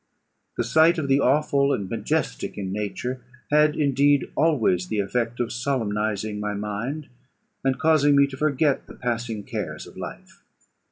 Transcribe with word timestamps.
The 0.57 0.63
sight 0.63 0.97
of 0.97 1.07
the 1.07 1.19
awful 1.19 1.71
and 1.71 1.87
majestic 1.87 2.57
in 2.57 2.71
nature 2.71 3.21
had 3.51 3.75
indeed 3.75 4.31
always 4.35 4.87
the 4.87 4.97
effect 4.97 5.39
of 5.39 5.53
solemnising 5.53 6.39
my 6.39 6.55
mind, 6.55 7.07
and 7.63 7.77
causing 7.77 8.15
me 8.15 8.25
to 8.25 8.35
forget 8.35 8.87
the 8.87 8.95
passing 8.95 9.43
cares 9.43 9.85
of 9.85 9.97
life. 9.97 10.41